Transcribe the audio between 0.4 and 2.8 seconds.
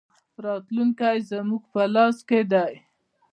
راتلونکی زموږ په لاس کې دی